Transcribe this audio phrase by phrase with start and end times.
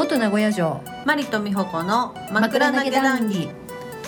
[0.00, 0.80] 元名古屋城。
[1.04, 3.50] マリと美穂子の枕投げ談義。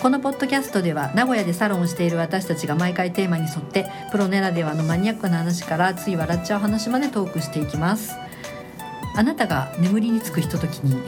[0.01, 8.15] このポッドキャストでは名古屋でサロンをしている私たちが毎回テーマに沿ってプロならではのマニアックな話からつい笑っちゃう話までトークしていきます
[9.15, 11.01] あなたが眠りにつくひとときに。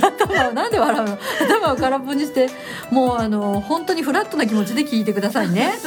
[0.00, 1.18] 頭を なんで笑うの？
[1.40, 2.48] 頭を空っぽにして
[2.90, 5.72] もうあの本当にフラットな気持ちで聞いてくださいね。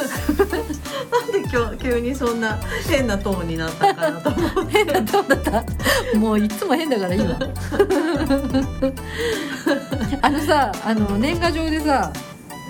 [1.10, 2.58] なんで今日急にそんな
[2.88, 4.72] 変なトーンになったかなと思って。
[4.84, 5.64] 変なトーンだっ
[6.12, 6.18] た？
[6.18, 7.36] もういつも変だからいいわ
[10.22, 12.12] あのさあの年賀状でさ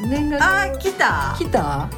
[0.09, 1.35] 年賀状あー来た。
[1.39, 1.89] 来た？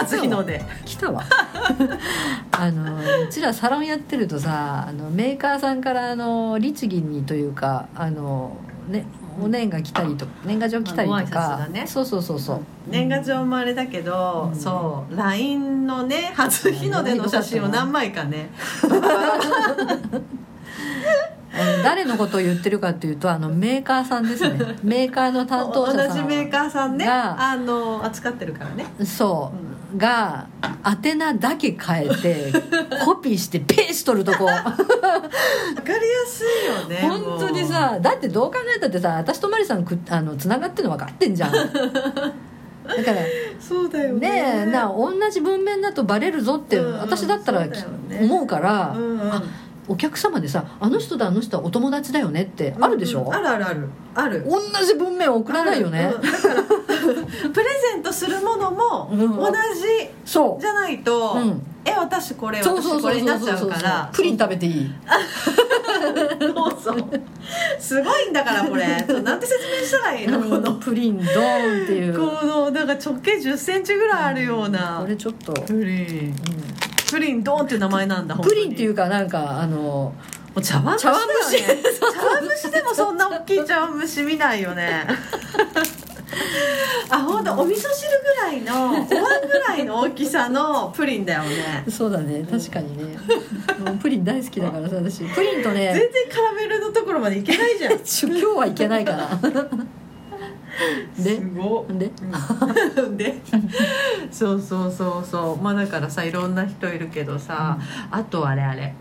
[0.00, 0.62] 初日の出。
[0.84, 1.22] 来たわ。
[2.52, 8.56] あのうちらサロンやってるとさあのメーカーさんからあの律儀にというかあの
[8.88, 9.06] ね
[9.40, 11.86] お年が来たりと年賀状来たりとか、がね。
[11.86, 12.60] そうそうそうそう。
[12.88, 14.58] 年賀状もあれだけど、うん。
[14.58, 18.50] そう LINE のね初日の出の写真を何枚かね。
[21.82, 24.58] 誰のことを言ってるかというとあのメーカーさんですね。
[24.82, 27.06] メーカーの担当同者さんじメーカーさんね。
[27.06, 28.86] があの扱ってるからね。
[29.04, 30.48] そう、が
[30.84, 32.52] 宛名だけ変えて
[33.04, 34.44] コピーしてペース取るとこ。
[34.44, 41.52] わかりやすいよね本当にさだってどう考えたってさ私とマリさんくあのつながってるの分かってんじゃん。
[41.52, 43.20] だから
[43.60, 44.20] そうだよね。
[44.30, 47.72] ねえな同じ文面だとバレるぞってうん私だったらね。
[48.22, 49.32] 思うから、うんうん。
[49.32, 49.42] あ
[49.90, 53.34] お客様でさ「あの人だあの人はお友達だよね」ってあるでしょ、うんうん。
[53.34, 53.88] あるあるある。
[54.14, 54.44] ある。
[54.46, 56.22] 同じ文面送らないよね、うん。
[56.22, 57.77] だから プレ
[58.12, 59.36] ゼントするものもうん。
[59.36, 61.62] 同じじゃないと、うん。
[61.84, 64.92] え私これ私これになっちゃそうからプリン食べていい。
[66.40, 67.10] そうそう。
[67.78, 68.86] すごいんだからこれ。
[68.86, 72.14] なんて説明したらいいの、このプリンドーンっていう。
[72.18, 76.34] このなんか直径1 0ンチぐらいあるような、これちょっと、プリン。
[76.34, 80.12] うプリンドーンっていう名前なんだんプリンっていううかなんかあの
[80.62, 81.78] 茶碗蒸しね。
[82.12, 85.06] 茶碗蒸しでもそんな大きい茶碗蒸し見ないよね
[87.10, 91.84] あ本当お味噌汁ぐらいのお椀ぐらいの大きさのプリンだよね。
[91.88, 93.18] そうだね確かにね。
[93.78, 95.24] もうプリン大好きだからさ私。
[95.34, 97.92] プリンと全ね然カラメルのところまでいけないじゃん。
[98.38, 99.28] 今日はいけないから。
[101.18, 101.86] ですごっ。
[101.98, 102.10] で？
[102.96, 103.16] うん。
[103.16, 103.36] で？
[104.30, 105.62] そうそうそうそう。
[105.62, 107.78] まあだからさいろんな人いるけどさ、
[108.10, 108.94] あとあれあれ。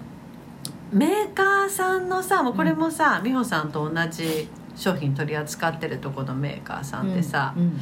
[0.91, 7.79] メーカーさんのさもうこれもさ、美穂さんと同じ商品取り扱ってるとこのメーカーさんでさ、うんうん。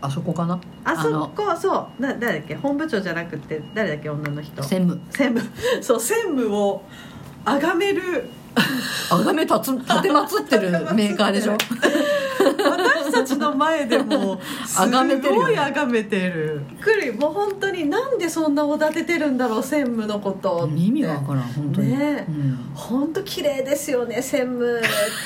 [0.00, 0.60] あそこかな？
[0.84, 2.54] あそこそうな誰だっけ？
[2.54, 4.08] 本部長じゃなくて誰だっけ？
[4.10, 4.62] 女の人。
[4.62, 5.00] 専務。
[5.10, 5.50] 専務。
[5.82, 6.82] そう専務を
[7.44, 8.28] 崇める。
[9.10, 11.52] あがめ立つ立てまつってる メーカーでしょ？
[11.52, 11.62] 私
[13.18, 16.62] たちの前でもすごい崇めてる。
[16.80, 22.26] くりもう本当になんでそんなおだててるんだろう専務のこと意味がわからん本当に、ね。
[22.28, 22.70] うん。
[22.74, 24.82] 本当綺麗ですよね専務っ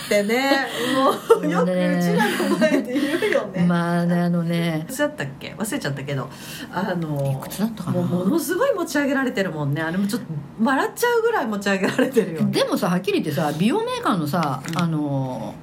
[0.08, 0.66] てね。
[0.94, 1.72] もうよくうち
[2.16, 4.20] らの前で言うよね、まあね。
[4.20, 4.82] あのね。
[4.84, 5.54] いくつだったっけ？
[5.58, 6.28] 忘れちゃったけど。
[6.72, 8.00] あのいくつだったかな？
[8.02, 9.82] もうものすごい持ち上げられてるもんね。
[9.82, 10.26] あれもちょっと
[10.62, 12.52] 笑っちゃうぐらい持ち上げられてるよね。
[12.52, 15.54] でもさはっきり言ってさ美容メーカーのさ、あの人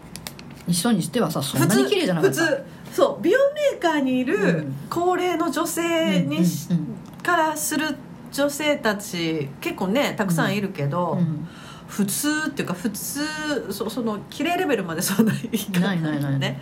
[0.70, 2.42] にしてはさそんなに綺麗じゃなかった。
[2.42, 2.64] 普通
[2.94, 4.76] そう美容メーカーにいうるん。
[4.90, 7.96] 高齢の女性にし、うんうんからする
[8.32, 11.48] 女性たち結構ねたくさんいるけど、うん。
[11.88, 16.62] 普通っていうか普通そその綺麗レベルまでそんなにいかないないないね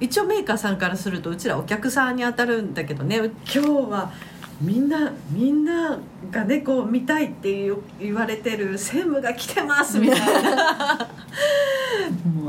[0.00, 4.12] 一応メーカーさんからするとうちらお客さんに当たるんだけどね今日は
[4.60, 5.98] みんなみんな
[6.30, 11.08] が猫を見たいって言われてる専務が来てますみたいな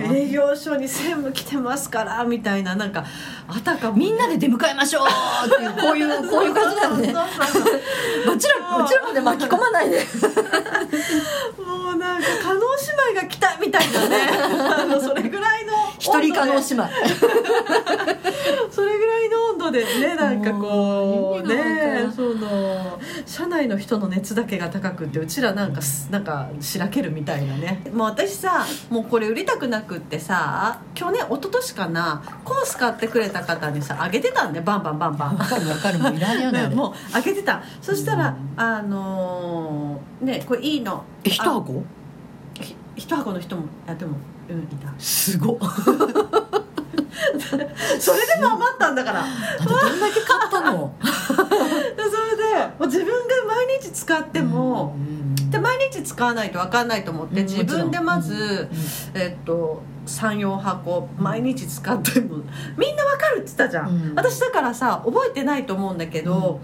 [0.01, 3.05] 営業所に専務来てますからみたいななんか
[3.47, 5.07] あたかもみんなで出迎えましょう
[5.45, 7.05] っていう こういうこういう感じだよね。
[7.07, 8.37] そうそうそうう。
[8.37, 8.87] ちらう。
[8.87, 9.97] ちらまで巻き込まないで。
[11.65, 14.29] もうなんか加納姉妹が来たみたいなね。
[14.77, 16.89] あのそれぐらいの一人可能温度で姉妹。
[18.71, 21.78] それぐらいの温度で ねなんかこもうね
[23.59, 27.81] 社内の人の熱だけが高くってうちらなんかすなんかしらけるみたいなね。
[27.91, 35.35] もう私さもうこれ売りたくなくってさ去年一昨年かなコース買ってくれた方にさあげてたんでバンバンバンバン。
[35.37, 35.99] わかるわかる。
[35.99, 37.61] もういらんよね もう開けてた。
[37.81, 41.03] そしたら、あのーねこれいいの。
[41.25, 41.83] え一箱？
[42.61, 44.15] ひ一箱の人もあでも
[44.49, 44.93] うんいた。
[44.97, 45.57] すごっ。
[47.99, 49.25] それでも余ったんだから。
[49.63, 50.93] どんだけ買ったの？
[50.99, 51.39] でそれ
[52.37, 52.43] で
[52.77, 53.38] もう自分が毎
[53.79, 54.95] 日使っても、
[55.49, 58.69] で毎日使わないと分かんないと思って、うん自分でまず、
[59.13, 62.37] えっと34箱毎日使っても
[62.77, 64.15] みんな分かるって言ったじゃん、うん。
[64.15, 66.59] 私だからさ覚えてないと思うんだけど、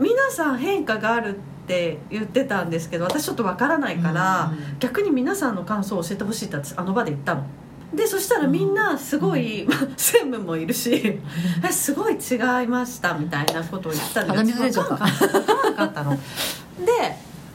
[0.00, 4.78] 皆さん変化があるって言ってたんですけど私ちょっとわからないから、うん。
[4.78, 7.44] 逆に皆さんの感想を教えてほしいって私あの場で言ったの
[7.94, 11.20] でそしたらみんなすごい、まあ専務もいるし
[11.62, 16.16] えすごい違いましたみたいなことを言ったんで分からなかったの。
[16.16, 16.20] で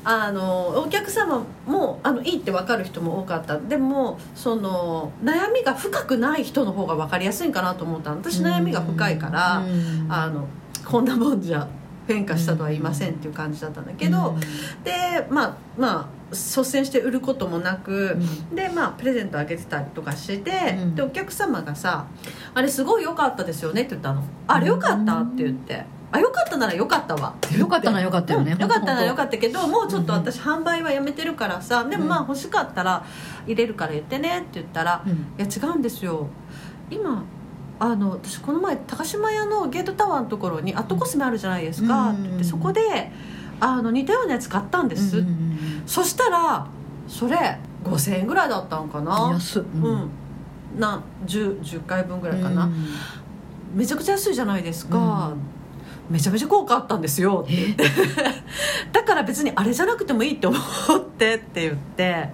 [0.09, 3.57] あのお客様もあのいいって分かる人も多かった。
[3.57, 8.17] でもその悩みが深くない人の方が分かりやすいんかなと思ったの。
[8.17, 10.07] 私悩みが深いから、うん。
[10.09, 10.47] あの
[10.85, 11.67] こんなもんじゃ
[12.07, 14.39] 変化したとは言いませんっていう感じだったんだけど、うん。
[14.83, 18.17] でまあまあ率先して売ることもなく、
[18.51, 18.55] うん。
[18.55, 20.95] でまあプレゼントあげてたりとかして、うん。
[20.95, 22.05] でお客様がさ
[22.53, 28.53] 「あれすごい良かったですよね」って言ったの「あれ良かった?」って言って「あ良かったなら良かったわ」よかったならよかったよね。
[28.53, 33.03] うん良かったなら良かっったけどもうちょっと私販売はやめてるからさでもまあ欲しかったら
[33.45, 35.03] 入れるから言ってねって言ったら
[35.37, 36.27] いや違うんですよ。
[36.89, 37.23] 今
[37.79, 43.11] あの私この前高島屋のゲートタワーのところにアットコスメあるじゃないですか、うんって言ってそこで
[43.59, 45.47] あの似たようなやつ買ったんです、うんうん
[45.85, 46.67] そしたら
[47.07, 49.29] それ5000円ぐらいだったのかうんな。
[49.31, 49.63] 安っ。
[49.63, 50.09] うん、
[50.77, 52.85] な 10, 10回分ぐらいかな、うん。
[53.73, 55.33] めちゃくちゃ安いじゃないですか、
[56.09, 57.45] めちゃめちゃ効果あったんですよ。
[57.45, 57.83] って言って
[58.91, 60.61] だから別にあれじゃなくてもいいって思っ
[61.17, 62.29] てって言って。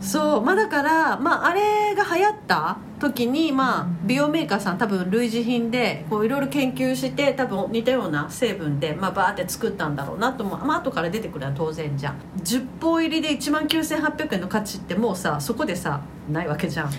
[0.00, 12.16] そうまあだから、まあ、あれが流行った時に、まあ、美容メーカーさん多分類似品でこういろいろ研究して多分似たような成分で、まあ、バーって作ったんだろうなと思う、まあ後から出てくるのは当然じゃん。
[12.42, 16.00] 10本入りで1万9800円の価値ってもうさそこでさ
[16.30, 16.90] ないわけじゃん。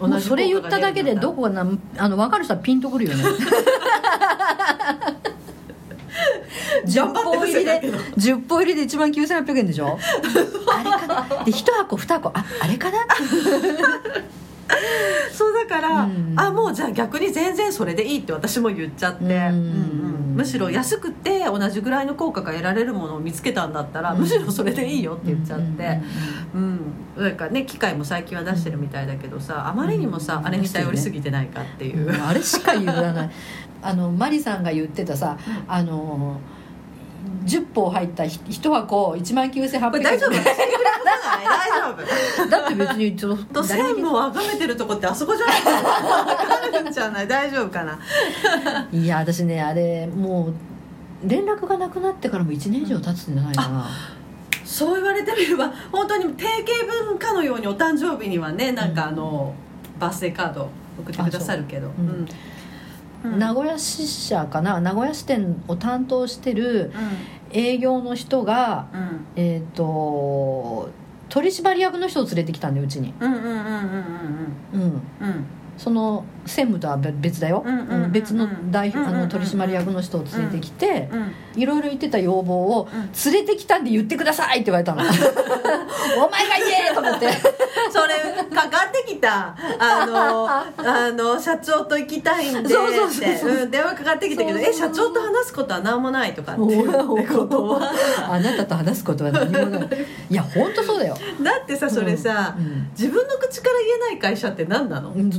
[0.00, 1.66] もうそれ言っただけでどここがな
[1.96, 3.24] あの分かる人はピンとくるよね。
[6.86, 9.98] 10 頑張って本入りで伏せたけど10本入りで1万9800円でしょ？
[10.72, 11.44] あれかな？
[11.44, 12.98] で1箱2箱ああれかな？
[15.32, 16.34] そうだから、うん。
[16.36, 19.30] あもうじゃあ逆に全然それでいいって私も言っちゃって、うん。
[19.30, 19.32] うん。
[19.32, 26.00] うんむしろ安くて同じぐらいの効果が得られるものを見つけたんだったら、むしろそれでいいよって言っちゃって、
[26.54, 26.80] うん。
[27.16, 27.32] なん。
[27.34, 30.46] かね機械も最近は出してるみたいだけどさあまりにもさ、うん。
[30.46, 32.24] あれに頼りすぎてないかっていう、うん。
[32.24, 33.30] あれしか言わない
[33.82, 34.58] あのマリさん。
[34.62, 35.36] が言ってたさ
[35.66, 36.40] あの
[37.44, 40.30] 10本入った1箱1万9800円大丈夫
[41.04, 42.48] 大丈夫。
[42.50, 45.62] だって別にちょっと専務を崇めてるとこってあそこじゃない。
[45.62, 47.28] かなるんじゃない？
[47.28, 47.98] 大丈夫かな？
[48.92, 53.86] いや私ねあれもう連絡がなくなってからも1年以上経つんじゃないかな。
[54.64, 59.54] そう言われてみれば本当に定型文かのようにお誕生日にはねなんかあの、
[59.98, 60.68] バースデーカード
[61.00, 61.88] 送ってくださるけど。
[61.88, 62.02] うう。
[62.02, 62.28] んうん
[63.24, 64.80] 名古屋支社かな？
[64.80, 66.92] 名古屋支店を担当してる
[67.50, 68.86] 営業の人が、
[69.36, 70.90] えっ、と
[71.28, 73.12] 取締役の人を連れてきたんでうちに。
[73.20, 73.62] うんうんうんうん
[74.72, 75.46] うんうん。
[75.76, 77.64] その専務とは別だよ、
[78.10, 81.08] 別の代表あの取締役の人を連れてきて、
[81.54, 82.88] いろいろ言ってた要望を
[83.26, 87.28] 「連れてきたんで言ってください」って言われたの「お前が言え!」と思って。
[87.90, 90.48] それかかってたあの
[90.78, 93.36] あの社長と行きたいんでってそうそうそう。
[93.38, 97.92] そううん電話かかってきたけどえ社長と話すことは何もないとかっていうことは。
[98.30, 99.88] あなたと話すことは何もない。
[100.30, 105.30] いや本当そうだよ、だってさそれさ、うん自分の口から言えない会社って何なの、め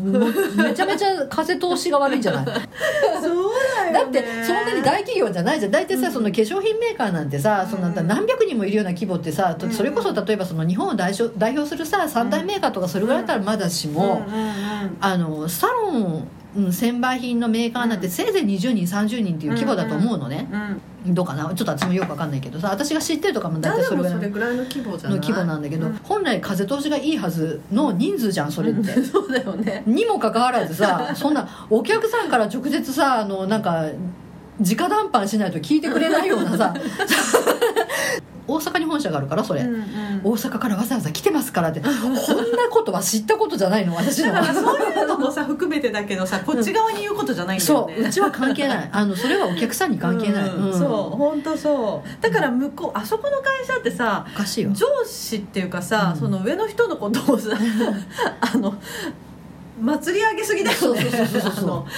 [0.73, 2.45] ちゃめちゃ風通しが悪いんじゃない？
[2.45, 2.55] そう
[3.75, 5.71] だだってそんなに大企業じゃないじゃん。
[5.71, 6.13] 大体さ、うん。
[6.13, 9.71] その化粧品メーカーなんてさ、そんなうん何百人もいるような規模ってさ、うん。
[9.71, 14.25] それこそ例えばその日本を代表代表するさ三大メーカーとかそれぐらいだったらまだしも、
[14.99, 21.45] あのサロンうん専売品のメーカーなんてせいぜい20人30人っていう規模だと思うのね、うん、どうかな？
[21.45, 25.19] ちょっと私もよく分かんないけどさ私が知ってるとかも大体そそれぐらいの規模じゃない？
[25.19, 25.99] 規模なんだけど、うん。
[26.03, 28.91] 本来風通しがいいはずの人数じゃんそれって。
[29.03, 29.83] そうだよね。
[29.85, 33.85] にもかかわらずさ そんなお客さんから直接さあのなんか
[34.59, 36.73] 直談判しないと聞いてくれないようなさ
[38.49, 40.21] 大阪に本社があるからそれ、うんうん。
[40.23, 41.79] 大阪からわざわざ来てますからって。
[41.83, 44.33] こんなことは知ったことじゃないの私の。
[44.33, 48.89] だからそういうのもさ含めてだけどさこっち側に言うことじゃないんだよね、そううちは関係ない。
[48.91, 50.71] あのそれはお客さんに関係ない、うん。
[50.71, 50.79] うん。
[50.79, 52.21] そう本当そう。
[52.21, 54.71] だから向こうあそこの会社ってさおかしいよ。
[54.73, 56.19] 上司っていうかさ、うん。
[56.19, 57.49] その上の人のことをさ
[58.41, 58.75] あの
[59.81, 61.01] 祭り上げすぎだよね。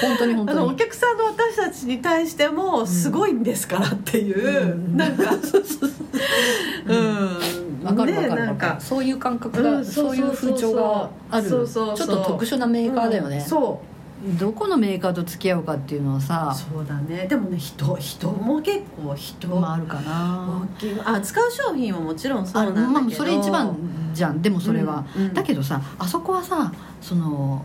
[0.01, 4.97] 本当に本あのお当に客さんの私たちに対してもすごいんですからっていう、うん。
[4.97, 5.31] なんか。
[6.87, 7.83] うん。
[7.83, 8.65] わかるわかるねなんか。
[8.67, 11.49] わかるそういう感覚が、うんそういう風潮がある。
[11.49, 14.00] ちょっと特殊なメーカーだよね、うんそう
[14.39, 17.25] どこのメーカーと付き合うかっていうのはさそうだね。
[17.27, 20.67] でもね人人も結構人まああるかな。
[21.05, 23.01] あ使う商品ももちろんそうあなんだけど。
[23.01, 23.75] まあそれ一番
[24.13, 24.41] じゃん。
[24.41, 27.63] でもそれは、うんうんだけどさあそこはさその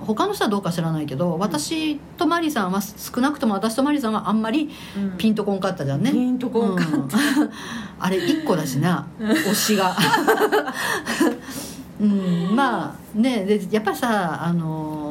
[0.00, 5.16] 他の人はどうか知らないけど私とマリさんは少なくとも私とマリさんはあんまりうん。
[5.16, 6.94] ピンとこんかったじゃんね、ピンとこんかった。
[6.94, 7.08] うん。
[8.00, 9.06] あれ1個だしな。
[9.20, 9.96] 推しが。
[11.98, 15.05] うんまあねでやっぱりさあのー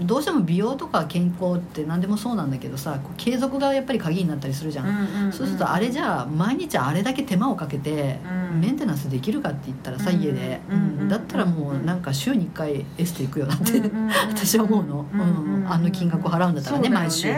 [0.00, 8.60] どうしても美容とか健康って何でもそうなんだけどさ継続がやっぱり鍵になったりするじゃん、そうするとあれじゃあ毎日あれだけ手間をかけてうん。
[8.60, 11.08] メンテナンスできるかって言ったらさうん家で、うんうん。
[11.08, 13.82] だったらもうなんか週に1回エステ行くよなって
[14.30, 15.06] 私は思うの。
[15.12, 17.32] うんあの金額を払うんだったらね毎週。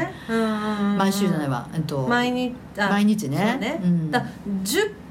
[0.99, 3.79] 毎週じゃないわ、えっと、毎日あ毎日ね。
[3.83, 4.11] そうん。
[4.11, 4.25] だ
[4.65, 5.06] 10本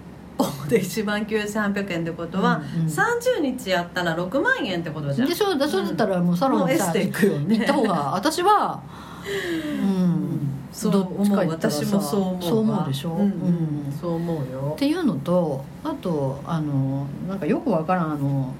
[0.69, 2.87] で1万9800円ってことは、うんうん。
[2.87, 5.29] 30日やったら6万円ってことじゃん。
[5.29, 7.57] でしょだそうだったらもうサロンにさもうエステ行くよね。
[7.57, 8.81] 行った方が 私は
[9.25, 10.49] うん。
[10.71, 11.47] そう思う。
[11.47, 12.41] 私もそう思うわ。
[12.41, 13.19] そう思うでしょ、うん。
[13.19, 13.93] うん。
[13.99, 14.71] そう思うよ。
[14.75, 18.53] っていうのとあとあのなんかよくわからんあの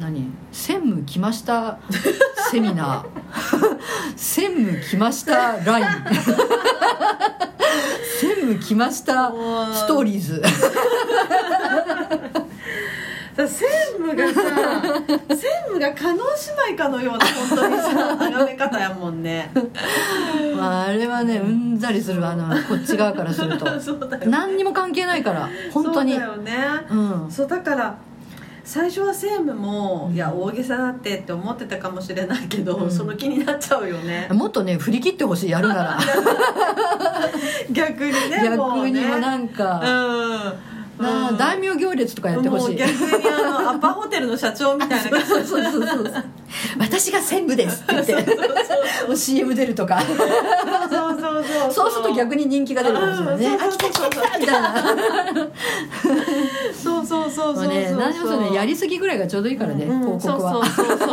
[0.00, 0.30] 何？
[0.52, 1.78] 専務来ました
[2.50, 3.78] セミナー。
[4.16, 5.84] 専務来ましたライン。
[8.20, 10.42] 専務来ましたストーリーズ。
[13.36, 14.40] だ専務がさ
[15.28, 19.52] 専務が叶姉妹かのような本当にさ眺め方やもんね。
[20.56, 23.66] まああれはねうんざりするあのこっち側からすると。
[23.80, 24.26] そうだよね。
[24.26, 26.14] 何にも関係ないから本当に。
[26.14, 26.56] そうだよね。
[26.90, 27.30] うん。
[27.30, 27.96] そうだから
[28.68, 30.14] 最初は専務も、うん。
[30.14, 32.90] いや大げさだってって思ってたかもしれないけど、うん。
[32.90, 34.28] その気になっちゃうよね。
[34.30, 35.98] もっとね振り切ってほしいやるなら。
[37.72, 39.80] 逆にね逆にもなんか、
[40.98, 42.76] うん、大名行列とかやってほしい。
[42.76, 45.26] 逆にあのアパホテルの社長みたいな感じ。
[45.32, 46.24] そうそうそうそう
[46.78, 48.36] 私が専務ですって言って。
[49.06, 50.00] もう CM 出るとか。
[50.00, 50.24] そうそ
[51.14, 51.90] うそうそう。
[51.90, 53.46] すると逆に人気が出るかもしれないね。
[53.46, 53.54] うん。
[53.54, 55.48] あ来た来た来たみたいな。
[56.72, 60.00] そうそうそうそうね何でもそうねやりすぎぐらいがちょうどいいからね、うん。
[60.00, 60.64] 広告は。
[60.64, 61.08] そうそうそう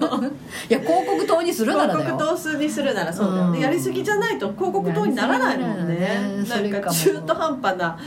[0.00, 0.32] そう。
[0.68, 3.62] いや広告塔にするなら広告にするならそうだよね、うん。
[3.62, 6.44] やりすぎじゃないと広告塔にならないもんね。
[6.48, 6.62] ない。
[6.62, 7.98] ねなんか中途半端な。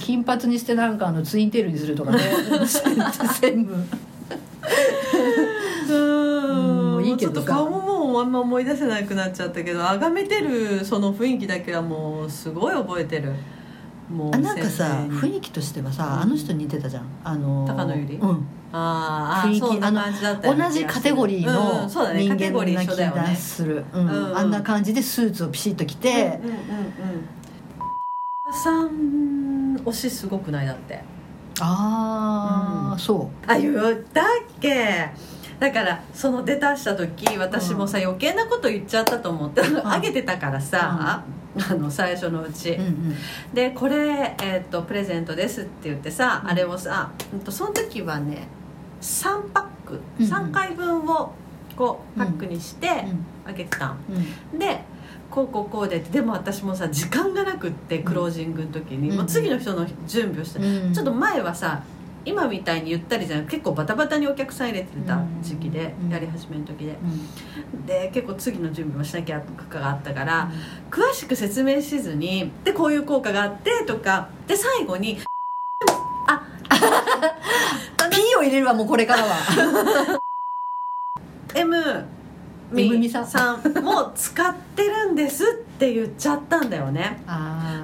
[0.00, 2.18] 金髪にしてなんかあのツインテールにするとかね。
[3.40, 5.69] 専務うんもう
[7.10, 7.36] いいけどさ。
[7.36, 13.32] ちょっと顔ももうあんま思い出せなくなっちゃったけど崇めてるその雰囲気だけはもうすごい覚えてる。
[14.10, 17.04] もうあなんかさ雰囲気としてはさあの人に似てたじゃん。
[17.22, 18.26] あの高野由里？
[18.26, 18.46] うん。
[18.72, 28.52] あーあ雰囲気そんな感じだったような同じカテゴリーうんの人間な気がする、あんな感じでスーツをピシッと着て、うんうんうんうん。
[28.52, 31.02] さん推しすごくないだって。
[31.60, 32.98] ああ、うん。
[32.98, 33.76] そあ言っ
[34.12, 34.24] たっ
[34.60, 35.10] け？
[35.60, 41.22] だからその出たした時私もさ、余計なこと言っちゃったと思ってあげてたからさ、
[41.68, 43.14] あの最初のうち、う、うんうん、
[43.52, 46.50] でこれ、えー、とプレゼントですって言ってさ、うん。
[46.50, 48.46] あれをさ、うん、とその時はね
[49.02, 50.32] 3パック、うんうん。
[50.32, 51.32] 3回分を
[51.76, 52.88] こうパックにして
[53.44, 53.98] あげてたん、
[54.52, 54.58] うん。
[54.58, 54.82] で
[55.30, 59.16] こうこうこうででも私もさ時間がなくってクロージングの時に、うん。
[59.16, 60.94] もう次の人の準備をして、うん。
[60.94, 61.82] ちょっと前はさ
[62.24, 66.10] 今みたいにゆったりじゃなく結構バタバタにお客さん入れてた時期で、うん。
[66.10, 66.92] やり始めの時で。
[66.92, 67.86] うん。
[67.86, 70.50] で結構次の準備もしなきゃとかがあったから、
[70.90, 75.18] 詳しく説明しずにでこういう効果があってとかで最後に
[76.26, 76.46] あ
[78.10, 80.20] P を入れるわもうこれからは。
[81.54, 82.19] M
[82.70, 83.26] みみさん。
[83.26, 85.46] さんも使ってるんですっ
[85.78, 87.22] て言っちゃったんだよね。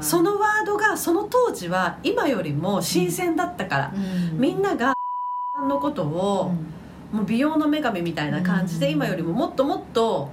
[0.01, 4.39] そのワードがその当時は今よりも新鮮だったから、うん。
[4.39, 4.95] みんなが
[5.59, 6.53] のことを、
[7.13, 8.93] もう美容の女神みたいな感じで、うん。
[8.93, 10.31] 今よりももっともっと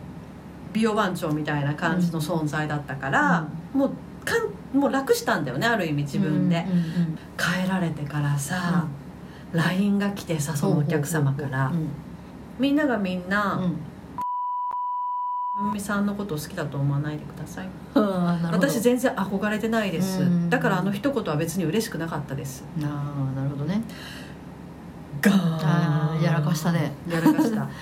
[0.73, 3.91] 美容番長みたいな感じの存在だったから、もう
[4.25, 6.65] かんもう楽したんだよねある意味自分で、
[7.37, 8.87] 帰られてからさ、
[9.51, 11.89] LINE が来てさそのお客様から、うん。
[12.59, 13.77] みんながみんな、うん
[15.71, 17.67] みさんのことを好きだと思わないでください。
[17.95, 18.03] うん
[18.51, 20.21] 私全然憧れてないです。
[20.21, 20.49] うん。
[20.49, 22.63] だからあの一言は別に嬉しくなかったです。
[22.81, 23.81] あーなるほどね。
[25.21, 26.93] ガあーやらかしたね。
[27.09, 27.69] やらかした。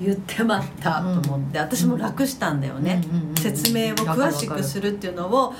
[0.00, 3.36] 言ってまったと思って、私も楽したんだよね、うんうんうんうん。
[3.36, 5.54] 説明を詳しくするるっていうのを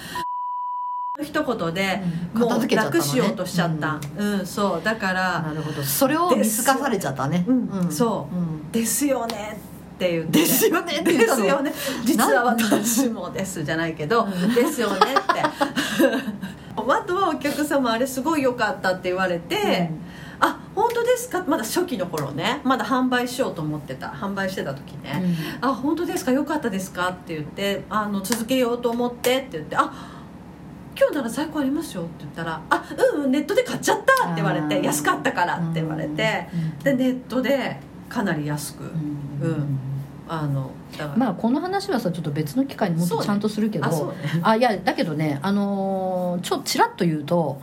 [1.23, 2.03] 一言で
[2.35, 4.01] もう楽しようとしちゃった。
[4.17, 4.81] うん、そう。
[4.83, 5.83] だからなるほど。
[5.83, 7.45] それを見透かされちゃったね。
[7.47, 7.93] うん。
[7.93, 8.35] そう。
[8.35, 9.72] うん「ですよね」って
[10.11, 10.99] 言ってですよね。
[10.99, 11.73] って言でったのすよね。
[12.04, 14.54] 実は私もですじゃないけどうん。
[14.54, 15.42] ですよねって。
[16.75, 19.90] あとはお客様あれすごい良かったって言われて、
[20.40, 21.44] あ本当ですか？
[21.47, 22.61] まだ初期の頃ね。
[22.64, 24.09] まだ販売しようと思ってた。
[24.09, 25.23] 販売してた時ね、
[25.61, 26.32] あ本当ですか？
[26.32, 27.11] 良かったですか？
[27.11, 29.92] って言ってあの続けようと思ってって言ってあ
[30.99, 36.78] 今日なら在庫ありますよって言ったら「あうんうんネットで買っちゃった」って言われて「安かったから」って言われて、うん。
[36.78, 37.78] でネットで
[38.09, 38.90] かなり安く、うん。
[39.42, 39.78] うん
[40.29, 40.71] あの
[41.17, 47.61] まあこの話はさちょっと別の機会にもっとちゃんとするけどね、あいやだけどねあのーちょちらっと言うと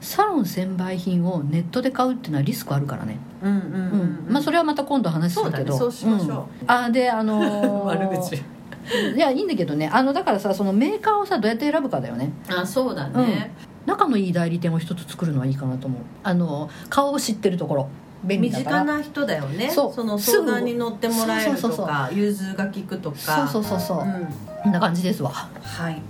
[0.00, 4.24] サロン専売品をネットで買うっていうのはリスクあるからね、うんうんうんうん。
[4.26, 4.32] うん。
[4.32, 5.76] まあそれはまた今度話するけど。
[5.76, 5.78] そうだね。
[5.78, 6.64] そうしましょう。
[6.66, 8.36] あであのー 悪口。
[8.36, 9.90] いやいいんだけどね。
[9.92, 12.32] あのだからさそのメーカーをさどうやって選ぶかだよね。
[12.48, 13.52] あそうだね、
[13.86, 16.00] 仲のいい代理店を一つ作るのはいいかなと思う。
[16.22, 17.88] あの顔を知ってるところ
[18.24, 18.80] 便利身だから。
[18.80, 19.70] 近な人だよね。
[19.70, 20.04] そう。
[20.04, 23.48] の相談に乗ってもらえるとか融通が利くとか。
[23.48, 24.28] そうそうそうそう、うん。
[24.62, 25.30] こんな感じですわ。
[25.30, 26.00] はい。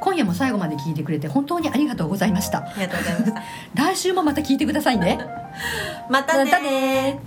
[0.00, 2.58] 今夜も最後まで聞いてくれて本当にありがとうございました。
[2.58, 3.42] ありがとうございました。
[3.74, 5.18] 来週もまた聞いてくださいね。
[6.08, 7.20] またねまたね